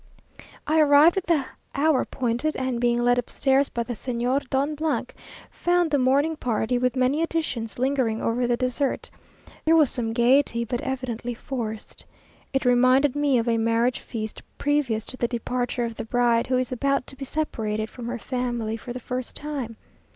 [0.65, 1.45] I arrived at the
[1.75, 4.75] hour appointed, and being led upstairs by the Senator Don,
[5.51, 9.11] found the morning party, with many additions, lingering over the dessert.
[9.63, 12.03] There was some gaiety, but evidently forced.
[12.51, 16.57] It reminded me of a marriage feast previous to the departure of the bride, who
[16.57, 19.77] is about to be separated from her family for the first time.